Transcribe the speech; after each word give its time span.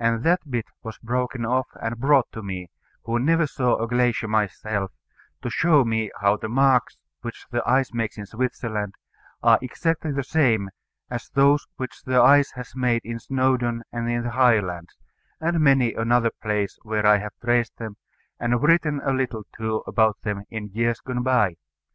And 0.00 0.22
that 0.24 0.50
bit 0.50 0.64
was 0.82 0.96
broken 0.96 1.44
off 1.44 1.66
and 1.82 1.98
brought 2.00 2.32
to 2.32 2.42
me, 2.42 2.70
who 3.04 3.18
never 3.18 3.46
saw 3.46 3.76
a 3.76 3.86
glacier 3.86 4.26
myself, 4.26 4.90
to 5.42 5.50
show 5.50 5.84
me 5.84 6.10
how 6.22 6.38
the 6.38 6.48
marks 6.48 6.96
which 7.20 7.44
the 7.50 7.62
ice 7.68 7.92
makes 7.92 8.16
in 8.16 8.24
Switzerland 8.24 8.94
are 9.42 9.58
exactly 9.60 10.12
the 10.12 10.24
same 10.24 10.70
as 11.10 11.28
those 11.28 11.66
which 11.76 12.02
the 12.04 12.18
ice 12.22 12.52
has 12.52 12.74
made 12.74 13.02
in 13.04 13.18
Snowdon 13.18 13.82
and 13.92 14.08
in 14.10 14.22
the 14.22 14.30
Highlands, 14.30 14.96
and 15.42 15.60
many 15.60 15.92
another 15.92 16.30
place 16.30 16.78
where 16.82 17.04
I 17.04 17.18
have 17.18 17.32
traced 17.44 17.76
them, 17.76 17.98
and 18.40 18.62
written 18.62 19.02
a 19.04 19.12
little, 19.12 19.42
too, 19.54 19.82
about 19.86 20.16
them 20.22 20.44
in 20.48 20.68
years 20.70 21.00
gone 21.00 21.22
by. 21.22 21.56